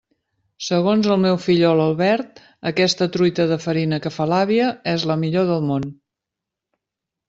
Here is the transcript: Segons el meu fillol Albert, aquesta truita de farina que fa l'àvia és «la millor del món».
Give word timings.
Segons 0.67 1.09
el 1.15 1.19
meu 1.25 1.37
fillol 1.43 1.83
Albert, 1.83 2.41
aquesta 2.71 3.09
truita 3.19 3.49
de 3.55 3.61
farina 3.69 4.03
que 4.09 4.17
fa 4.19 4.31
l'àvia 4.35 4.75
és 4.97 5.09
«la 5.15 5.23
millor 5.27 5.51
del 5.55 5.67
món». 5.73 5.91